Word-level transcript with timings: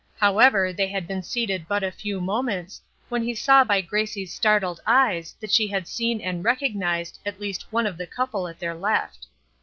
However, 0.17 0.73
they 0.73 0.87
had 0.87 1.05
been 1.07 1.21
seated 1.21 1.67
but 1.67 1.83
a 1.83 1.91
few 1.91 2.19
moments, 2.19 2.81
when 3.09 3.21
he 3.21 3.35
saw 3.35 3.63
by 3.63 3.81
Gracie's 3.81 4.33
startled 4.33 4.79
eyes 4.87 5.35
that 5.39 5.51
she 5.51 5.67
had 5.67 5.87
seen 5.87 6.19
and 6.19 6.43
recognized 6.43 7.19
at 7.23 7.39
least 7.39 7.71
one 7.71 7.85
of 7.85 7.99
the 7.99 8.07
couple 8.07 8.47
at 8.47 8.57
their 8.57 8.73
left. 8.73 9.27